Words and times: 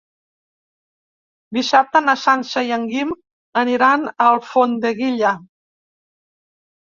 Dissabte 1.57 1.99
na 2.05 2.15
Sança 2.21 2.63
i 2.69 2.73
en 2.77 2.87
Guim 2.93 3.11
aniran 3.63 4.07
a 4.09 4.29
Alfondeguilla. 4.29 5.35